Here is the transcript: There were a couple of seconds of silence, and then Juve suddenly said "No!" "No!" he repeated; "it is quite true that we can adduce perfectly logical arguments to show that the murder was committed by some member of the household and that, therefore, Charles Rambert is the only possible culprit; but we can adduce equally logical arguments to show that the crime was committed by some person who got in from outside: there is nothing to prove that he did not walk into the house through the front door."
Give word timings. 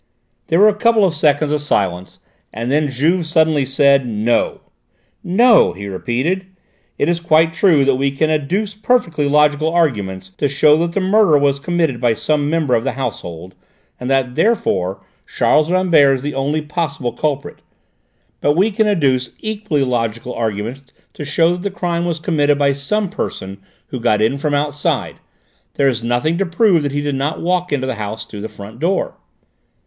There 0.47 0.59
were 0.59 0.67
a 0.67 0.73
couple 0.73 1.05
of 1.05 1.13
seconds 1.13 1.51
of 1.51 1.61
silence, 1.61 2.17
and 2.51 2.71
then 2.71 2.89
Juve 2.89 3.23
suddenly 3.23 3.67
said 3.67 4.07
"No!" 4.07 4.61
"No!" 5.23 5.73
he 5.73 5.87
repeated; 5.87 6.47
"it 6.97 7.07
is 7.07 7.19
quite 7.19 7.53
true 7.53 7.85
that 7.85 7.97
we 7.97 8.09
can 8.09 8.31
adduce 8.31 8.73
perfectly 8.73 9.29
logical 9.29 9.69
arguments 9.71 10.31
to 10.39 10.49
show 10.49 10.75
that 10.77 10.93
the 10.93 11.01
murder 11.01 11.37
was 11.37 11.59
committed 11.59 12.01
by 12.01 12.15
some 12.15 12.49
member 12.49 12.73
of 12.73 12.83
the 12.83 12.93
household 12.93 13.53
and 13.99 14.09
that, 14.09 14.33
therefore, 14.33 15.03
Charles 15.27 15.69
Rambert 15.71 16.15
is 16.15 16.23
the 16.23 16.33
only 16.33 16.63
possible 16.63 17.13
culprit; 17.13 17.59
but 18.39 18.53
we 18.57 18.71
can 18.71 18.87
adduce 18.87 19.29
equally 19.37 19.83
logical 19.83 20.33
arguments 20.33 20.81
to 21.13 21.23
show 21.23 21.51
that 21.51 21.61
the 21.61 21.69
crime 21.69 22.05
was 22.05 22.17
committed 22.17 22.57
by 22.57 22.73
some 22.73 23.07
person 23.07 23.59
who 23.89 23.99
got 23.99 24.19
in 24.19 24.39
from 24.39 24.55
outside: 24.55 25.17
there 25.75 25.87
is 25.89 26.01
nothing 26.01 26.39
to 26.39 26.45
prove 26.47 26.81
that 26.81 26.91
he 26.91 27.01
did 27.01 27.13
not 27.13 27.39
walk 27.43 27.71
into 27.71 27.85
the 27.85 27.93
house 28.01 28.25
through 28.25 28.41
the 28.41 28.49
front 28.49 28.79
door." 28.79 29.13